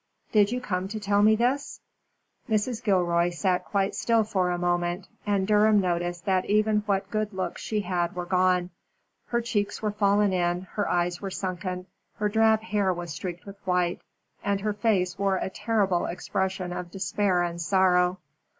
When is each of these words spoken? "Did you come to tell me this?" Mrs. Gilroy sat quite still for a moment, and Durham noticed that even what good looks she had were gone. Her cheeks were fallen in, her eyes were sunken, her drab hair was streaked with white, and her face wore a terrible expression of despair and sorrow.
"Did 0.31 0.51
you 0.51 0.59
come 0.59 0.87
to 0.87 0.99
tell 0.99 1.21
me 1.21 1.35
this?" 1.35 1.79
Mrs. 2.49 2.83
Gilroy 2.83 3.29
sat 3.29 3.65
quite 3.65 3.93
still 3.93 4.23
for 4.23 4.49
a 4.49 4.57
moment, 4.57 5.07
and 5.27 5.45
Durham 5.45 5.79
noticed 5.79 6.25
that 6.25 6.45
even 6.45 6.79
what 6.87 7.11
good 7.11 7.31
looks 7.33 7.61
she 7.61 7.81
had 7.81 8.15
were 8.15 8.25
gone. 8.25 8.71
Her 9.27 9.41
cheeks 9.41 9.79
were 9.79 9.91
fallen 9.91 10.33
in, 10.33 10.61
her 10.71 10.89
eyes 10.89 11.21
were 11.21 11.29
sunken, 11.29 11.85
her 12.15 12.29
drab 12.29 12.61
hair 12.61 12.91
was 12.91 13.11
streaked 13.13 13.45
with 13.45 13.57
white, 13.63 14.01
and 14.43 14.61
her 14.61 14.73
face 14.73 15.19
wore 15.19 15.35
a 15.37 15.51
terrible 15.51 16.07
expression 16.07 16.73
of 16.73 16.89
despair 16.89 17.43
and 17.43 17.61
sorrow. 17.61 18.17